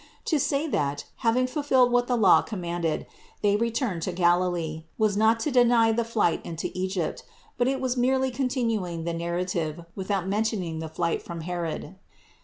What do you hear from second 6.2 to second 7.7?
into Egypt, but